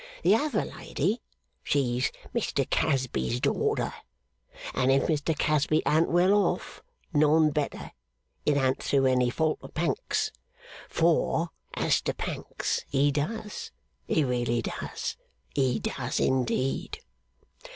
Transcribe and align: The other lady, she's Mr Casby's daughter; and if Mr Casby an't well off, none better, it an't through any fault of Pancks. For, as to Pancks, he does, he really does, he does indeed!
The 0.23 0.33
other 0.33 0.65
lady, 0.65 1.21
she's 1.61 2.11
Mr 2.33 2.67
Casby's 2.67 3.39
daughter; 3.39 3.93
and 4.73 4.91
if 4.91 5.03
Mr 5.03 5.37
Casby 5.37 5.85
an't 5.85 6.09
well 6.09 6.33
off, 6.33 6.81
none 7.13 7.51
better, 7.51 7.91
it 8.43 8.57
an't 8.57 8.81
through 8.81 9.05
any 9.05 9.29
fault 9.29 9.59
of 9.61 9.75
Pancks. 9.75 10.31
For, 10.89 11.51
as 11.75 12.01
to 12.01 12.15
Pancks, 12.15 12.83
he 12.89 13.11
does, 13.11 13.69
he 14.07 14.23
really 14.23 14.63
does, 14.63 15.17
he 15.53 15.77
does 15.77 16.19
indeed! 16.19 16.97